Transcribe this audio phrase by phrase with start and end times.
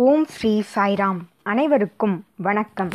[0.00, 1.16] ஓம் ஸ்ரீ சாய்ராம்.
[1.42, 2.88] அனைவருக்கும் வணக்கம்.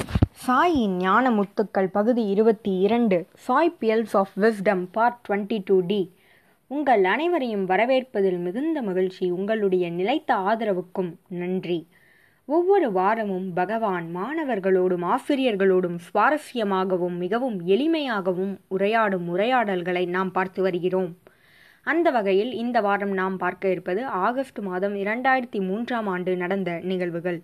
[0.48, 6.12] சாயின் ஞான முத்துக்கள் பகுதி இருபத்தி இரண்டு Sai pearls of wisdom part twenty two D.
[6.68, 11.88] உங்கள் அனைவரையும் வரவேற்பதில் மிகுந்த மகிழ்ச்சி உங்களுடைய நிலைத்த ஆதரவுக்கும் நன்றி.
[12.46, 21.18] ஒவ்வொரு வாரமும் பகவான் மாணவர்களோடும் ஆசிரியர்களோடும் சுவாரஸ்யமாகவும் மிகவும் எளிமையாகவும் உரையாடும் உரையாடல்களை நாம் பார்த்து வருகிறோம்.
[21.88, 27.40] அந்த வகையில் இந்த வாரம் நாம் பார்க்க இருப்பது ஆகஸ்ட் மாதம் இரண்டாயிரத்தி மூன்றாம் ஆண்டு நடந்த நிகழ்வுகள்.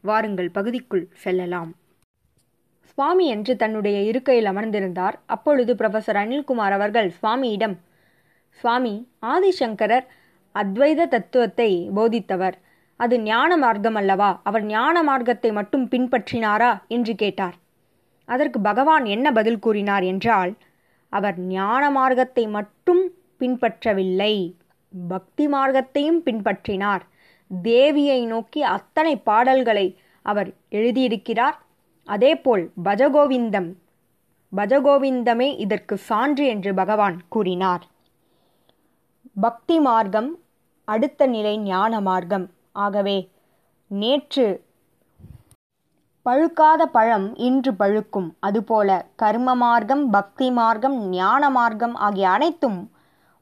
[0.00, 1.70] வாருங்கள் பகுதிக்குள் செல்லலாம்.
[2.82, 5.16] சுவாமி என்று தன்னுடைய இருக்கையில் அமர்ந்திருந்தார்.
[5.26, 7.76] அப்பொழுது ப்ரொஃபசர் அனில்குமார் அவர்கள் சுவாமியிடம்
[8.50, 8.94] சுவாமி
[9.26, 10.06] ஆதிசங்கரர்
[10.54, 12.56] அத்வைத தத்துவத்தை போதித்தவர்.
[12.96, 14.40] அது ஞான மார்க்கம் அல்லவா?
[14.44, 16.72] அவர் ஞான மார்க்கத்தை மட்டும் பின்பற்றினாரா?
[16.88, 17.56] என்று கேட்டார்.
[18.28, 20.52] அதற்கு பகவான் என்ன பதில் கூறினார் என்றால்
[21.12, 23.02] அவர் ஞான மார்க்கத்தை மட்டும்
[23.40, 24.34] பின்பற்றவில்லை.
[25.08, 27.04] பக்தி மார்க்கத்தையும் பின்பற்றினார்.
[27.50, 29.86] தேவியை நோக்கி அத்தனை பாடல்களை
[30.26, 31.56] அவர் எழுதியிருக்கிறார்.
[32.08, 33.70] அதேபோல் பஜகோவிந்தம்.
[34.52, 37.84] பஜகோவிந்தமே இதற்கு சான்று என்று பகவான் கூறினார்.
[39.40, 40.30] பக்தி மார்க்கம்
[40.88, 42.46] அடுத்த நிலை ஞான மார்க்கம்.
[42.72, 43.18] ஆகவே
[43.90, 44.46] நேற்று
[46.26, 48.28] பழுக்காத பழம் இன்று பழுக்கும்.
[48.40, 52.80] அதுபோல கர்ம மார்க்கம் பக்தி மார்க்கம் ஞான மார்க்கம் ஆகிய அனைத்தும்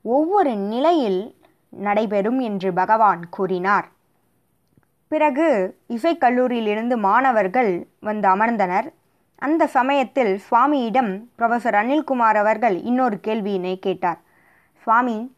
[0.02, 1.36] ஒவ்வொரு நிலையில்
[1.68, 3.88] நடைபெறும் என்று பகவான் கூறினார்.
[5.08, 8.88] பிறகு இசைக்கல்லூரியிலிருந்து மாணவர்கள் வந்து அமர்ந்தனர்.
[9.34, 14.20] அந்த சமயத்தில் சுவாமியிடம் ப்ரொஃபசர் அனில்குமார் அவர்கள் இன்னொரு கேள்வியினை கேட்டார்.
[14.82, 15.34] சுவாமி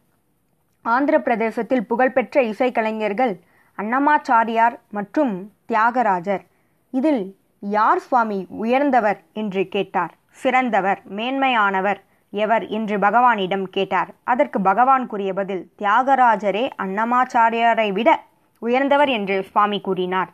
[0.82, 3.34] ஆந்திர பிரதேசத்தில் புகழ்பெற்ற இசைக்கலைஞர்கள்
[3.78, 6.44] அன்னமாச்சாரியார் மற்றும் தியாகராஜர்.
[6.90, 10.14] இதில் யார் சுவாமி உயர்ந்தவர் என்று கேட்டார்.
[10.30, 12.00] சிறந்தவர் மேன்மையானவர்
[12.32, 14.14] எவர் என்று பகவானிடம் கேட்டார்.
[14.24, 18.10] அதற்கு பகவான் கூறிய பதில் தியாகராஜரே அன்னமாச்சாரியாரை விட
[18.58, 20.30] உயர்ந்தவர் என்று சுவாமி கூறினார்.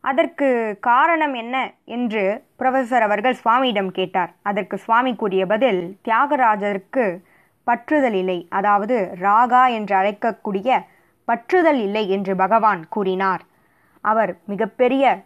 [0.00, 4.32] அதற்கு காரணம் என்ன என்று புரொஃபசர் அவர்கள் சுவாமியிடம் கேட்டார்.
[4.42, 7.20] அதற்கு சுவாமி கூறிய பதில் தியாகராஜருக்கு
[7.66, 8.46] பற்றுதல் இல்லை.
[8.50, 10.80] அதாவது ராகா என்று அழைக்கக்கூடிய
[11.28, 13.42] பற்றுதல் இல்லை என்று பகவான் கூறினார்.
[14.00, 15.24] அவர் மிகப்பெரிய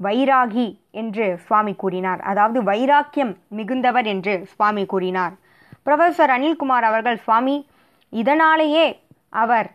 [0.00, 2.20] வைராகி என்று சுவாமி கூறினார்.
[2.20, 5.34] அதாவது வைராக்கியம் மிகுந்தவர் என்று சுவாமி கூறினார்.
[5.86, 7.56] ப்ரொஃபஸர் அனில்குமார் அவர்கள் சுவாமி
[8.12, 8.86] இதனாலேயே
[9.42, 9.68] அவர்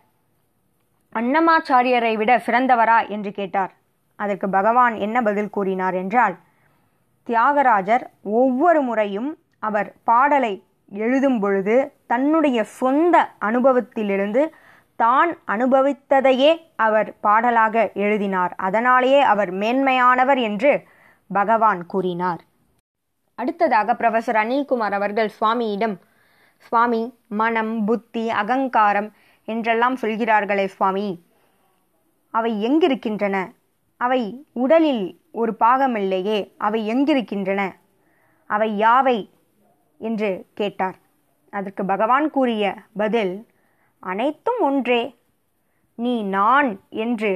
[1.16, 3.72] அன்னமாச்சாரியரை விட சிறந்தவரா என்று கேட்டார்.
[4.20, 6.36] அதற்கு பகவான் என்ன பதில் கூறினார் என்றால்
[7.28, 8.04] தியாகராஜர்
[8.42, 10.54] ஒவ்வொரு முறையும் அவர் பாடலை
[10.92, 11.76] எழுதும் பொழுது
[12.08, 14.42] தன்னுடைய சொந்த அனுபவத்திலிருந்து
[14.96, 18.54] தான் அனுபவித்ததையே அவர் பாடலாக எழுதினார்.
[18.58, 20.88] அதனாலேயே அவர் மேன்மையானவர் என்று
[21.30, 22.42] பகவான் கூறினார்.
[23.36, 25.96] அடுத்ததாக ப்ரொஃபஸர் அனில்குமார் அவர்கள் சுவாமியிடம்
[26.58, 29.14] சுவாமி மனம் புத்தி அகங்காரம்
[29.46, 31.26] என்றெல்லாம் சொல்கிறார்களே சுவாமி.
[32.32, 33.52] அவை எங்கிருக்கின்றன?
[33.98, 34.22] அவை
[34.54, 37.62] உடலில் ஒரு பாகமில்லையே அவை எங்கிருக்கின்றன?
[38.50, 39.18] அவை யாவை?
[39.98, 40.96] என்று கேட்டார்.
[41.50, 43.48] அதற்கு பகவான் கூறிய பதில்
[44.06, 45.02] அனைத்தும் ஒன்றே.
[45.96, 46.70] நீ நான்
[47.04, 47.32] என்று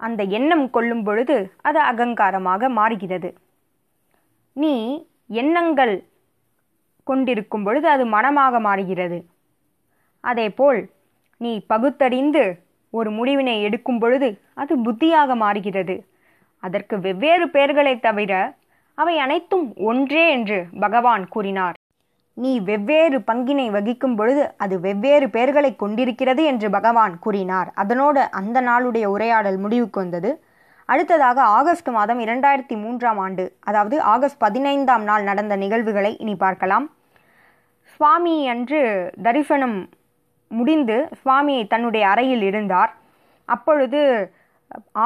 [0.00, 3.30] அந்த எண்ணம் கொள்ளும் பொழுது அது அகங்காரமாக மாறுகிறது.
[4.56, 4.74] நீ
[5.42, 5.94] எண்ணங்கள்
[7.04, 9.18] கொண்டிருக்கும் பொழுது அது மனமாக மாறுகிறது.
[10.24, 10.80] அதேபோல்
[11.40, 12.44] நீ பகுத்தறிந்து
[12.90, 15.96] ஒரு முடிவினை எடுக்கும் பொழுது அது புத்தியாக மாறுகிறது.
[16.62, 18.32] அதற்கு வெவ்வேறு பெயர்களை தவிர
[18.98, 21.76] அவை அனைத்தும் ஒன்றே என்று பகவான் கூறினார்.
[22.42, 27.68] நீ வெவ்வேறு பங்கினை வகிக்கும் பொழுது அது வெவ்வேறு பெயர்களை கொண்டிருக்கிறது என்று பகவான் கூறினார்.
[27.82, 30.30] அதனோடு அந்த நாளுடைய உரையாடல் முடிவுக்கு வந்தது.
[30.88, 36.86] அடுத்ததாக ஆகஸ்ட் மாதம் இரண்டாயிரத்தி மூன்றாம் ஆண்டு அதாவது ஆகஸ்ட் பதினைந்தாம் நாள் நடந்த நிகழ்வுகளை இனி பார்க்கலாம்.
[37.92, 38.80] சுவாமி அன்று
[39.26, 39.78] தரிசனம்
[40.50, 42.90] முடிந்து சுவாமி தன்னுடைய அறையில் இருந்தார்.
[43.48, 44.00] அப்பொழுது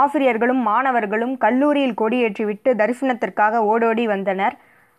[0.00, 4.56] ஆசிரியர்களும் மாணவர்களும் கல்லூரியில் கொடியேற்றிவிட்டு தரிசனத்திற்காக ஓடோடி வந்தனர்.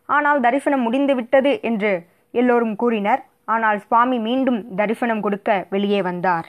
[0.10, 1.92] ஆனால் தரிசனம் முடிந்துவிட்டது என்று
[2.32, 3.24] எல்லோரும் கூறினர்.
[3.46, 6.48] ஆனால் சுவாமி மீண்டும் தரிசனம் கொடுக்க வெளியே வந்தார்.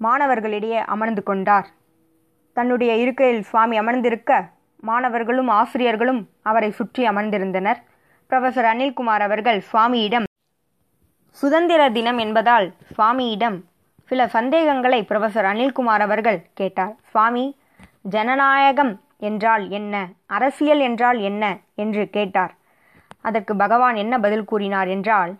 [0.00, 1.66] மாணவர்களிடையே அமர்ந்து கொண்டார்.
[2.52, 4.50] தன்னுடைய இருக்கையில் சுவாமி அமர்ந்திருக்க
[4.82, 7.80] மாணவர்களும் ஆசிரியர்களும் அவரை சுற்றி அமர்ந்திருந்தனர்.
[8.30, 10.26] ப்ரொஃபசர் அனில்குமார் அவர்கள் சுவாமியிடம்
[11.30, 12.66] சுதந்திர தினம் என்பதால்
[12.96, 13.58] சுவாமியிடம்
[14.04, 16.94] சில சந்தேகங்களை ப்ரொஃபசர் அனில்குமார் அவர்கள் கேட்டார்.
[17.10, 17.44] சுவாமி
[18.02, 19.94] ஜனநாயகம் என்றால் என்ன?
[20.26, 21.58] அரசியல் என்றால் என்ன?
[21.74, 22.54] என்று கேட்டார்.
[23.24, 25.32] அதற்கு பகவான் என்ன பதில் கூறினார் என்றால்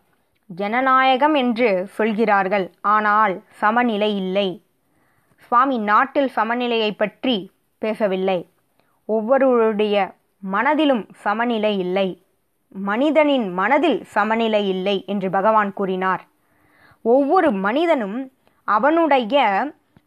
[0.50, 4.48] ஜனநாயகம் என்று சொல்கிறார்கள் ஆனால் சமநிலை இல்லை.
[5.38, 7.36] சுவாமி நாட்டில் சமநிலையை பற்றி
[7.82, 8.38] பேசவில்லை.
[9.08, 9.96] ஒவ்வொருவருடைய
[10.42, 12.08] மனதிலும் சமநிலை இல்லை.
[12.74, 16.22] மனிதனின் மனதில் சமநிலை இல்லை என்று பகவான் கூறினார்.
[17.04, 18.18] ஒவ்வொரு மனிதனும்
[18.68, 19.36] அவனுடைய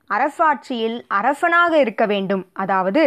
[0.10, 2.44] அரசாட்சியில் அரசனாக இருக்க வேண்டும்.
[2.54, 3.04] அதாவது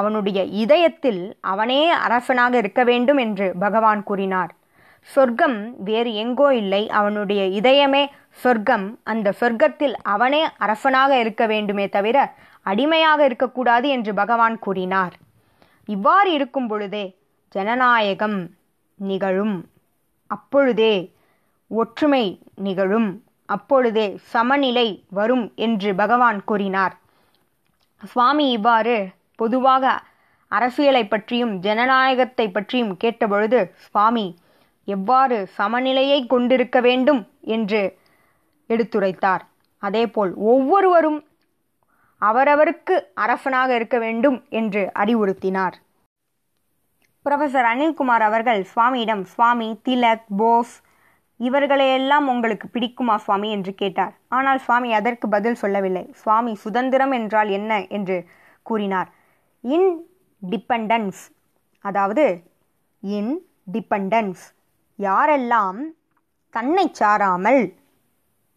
[0.00, 4.52] அவனுடைய இதயத்தில் அவனே அரசனாக இருக்க வேண்டும் என்று பகவான் கூறினார்.
[5.14, 6.82] சொர்க்கம் வேறு எங்கோ இல்லை.
[6.90, 8.02] அவனுடைய இதயமே
[8.42, 8.86] சொர்க்கம்.
[9.04, 12.18] அந்த சொர்க்கத்தில் அவனே அரசனாக இருக்க வேண்டுமே தவிர
[12.66, 15.14] அடிமையாக இருக்கக்கூடாது என்று பகவான் கூறினார்.
[15.88, 17.04] இவ்வாறு இருக்கும் பொழுதே
[17.54, 18.38] ஜனநாயகம்
[18.98, 19.56] நிகழும்.
[20.30, 20.94] அப்பொழுதே
[21.70, 22.24] ஒற்றுமை
[22.66, 23.10] நிகழும்.
[23.46, 26.94] அப்பொழுதே சமநிலை வரும் என்று பகவான் கூறினார்.
[28.04, 28.96] சுவாமி இவ்வாறு
[29.38, 30.02] பொதுவாக
[30.48, 34.26] அரசியலை பற்றியும் ஜனநாயகத்தை பற்றியும் கேட்டபொழுது சுவாமி
[34.84, 37.28] எவ்வாறு சமநிலையை கொண்டிருக்க வேண்டும்?
[37.40, 37.98] என்று
[38.68, 39.42] எடுத்துரைத்தார்.
[39.82, 41.18] அதேபோல் ஒவ்வொருவரும்
[42.22, 45.74] அவரவருக்கு அரசனாக இருக்க வேண்டும் என்று அறிவுறுத்தினார்.
[47.26, 50.74] புரொஃபசர் அனில்குமார் அவர்கள் சுவாமியிடம் சுவாமி திலக் போஸ்
[51.40, 53.50] இவர்களையெல்லாம் உங்களுக்கு பிடிக்குமா சுவாமி?
[53.50, 54.14] என்று கேட்டார்.
[54.28, 56.04] ஆனால் சுவாமி அதற்கு பதில் சொல்லவில்லை.
[56.14, 57.86] சுவாமி சுதந்திரம் என்றால் என்ன?
[57.86, 58.26] என்று
[58.62, 59.08] கூறினார்.
[59.64, 59.90] இன்
[60.42, 61.20] டிபெண்டன்ஸ்
[61.84, 62.42] அதாவது
[63.00, 63.32] இன்
[63.72, 64.42] டிபெண்டன்ஸ்
[64.98, 65.78] யாரெல்லாம்
[66.50, 67.62] தன்னை சாராமல்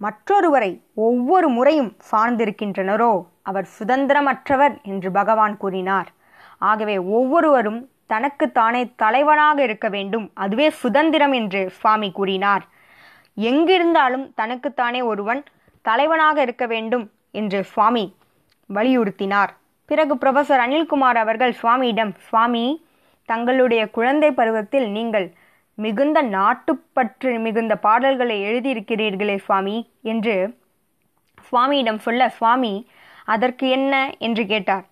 [0.01, 6.09] மற்றொருவரை ஒவ்வொரு முறையும் சார்ந்திருக்கின்றனரோ அவர் சுதந்திரமற்றவர் என்று பகவான் கூறினார்.
[6.57, 10.31] ஆகவே ஒவ்வொருவரும் தனக்கு தானே தலைவனாக இருக்க வேண்டும்.
[10.33, 12.65] அதுவே சுதந்திரம் என்று சுவாமி கூறினார்.
[13.37, 15.43] எங்கிருந்தாலும் தனக்குத்தானே ஒருவன்
[15.81, 18.15] தலைவனாக இருக்க வேண்டும் என்று சுவாமி
[18.69, 19.53] வலியுறுத்தினார்.
[19.89, 22.85] பிறகு புரொஃபசர் அனில்குமார் அவர்கள் சுவாமியிடம் சுவாமி
[23.25, 25.33] தங்களுடைய குழந்தை பருவத்தில் நீங்கள்
[25.73, 30.57] மிகுந்த நாட்டுப்பற்று மிகுந்த பாடல்களை எழுதியிருக்கிறீர்களே சுவாமி என்று
[31.51, 32.87] சுவாமியிடம் சொல்ல சுவாமி
[33.25, 34.11] அதற்கு என்ன?
[34.19, 34.85] என்று கேட்டார்.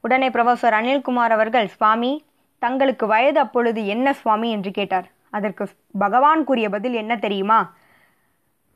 [0.00, 2.24] உடனே புரொஃபசர் அனில்குமார் அவர்கள் சுவாமி
[2.58, 4.50] தங்களுக்கு வயது அப்பொழுது என்ன சுவாமி?
[4.50, 5.08] என்று கேட்டார்.
[5.30, 5.68] அதற்கு
[5.98, 7.74] பகவான் கூறிய பதில் என்ன தெரியுமா?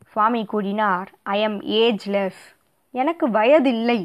[0.07, 2.43] சுவாமி கூறினார் ஐ எம் ஏஜ்லெஸ்
[2.91, 4.01] எனக்கு வயதில்லை.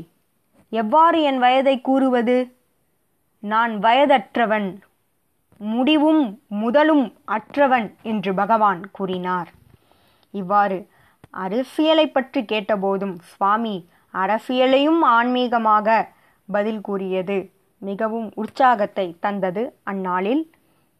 [0.71, 2.37] எவ்வாறு என் வயதை கூறுவது?
[3.43, 4.69] நான் வயதற்றவன்
[5.57, 9.49] முடிவும் முதலும் அற்றவன் என்று பகவான் கூறினார்.
[10.31, 10.87] இவ்வாறு
[11.31, 13.75] அரசியலை பற்றி கேட்டபோதும் சுவாமி
[14.13, 16.07] அரசியலையும் ஆன்மீகமாக
[16.49, 17.51] பதில் கூறியது
[17.81, 20.43] மிகவும் உற்சாகத்தை தந்தது அந்நாளில்.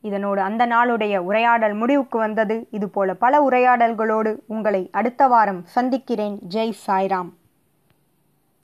[0.02, 2.68] இதனோடு அந்த நாளுடைய உரையாடல் முடிவுக்கு வந்தது.
[2.72, 6.40] இதுபோல பல உரையாடல்களோடு உங்களை அடுத்த வாரம் சந்திக்கிறேன்.
[6.50, 7.32] ஜெய் சாய்ராம்.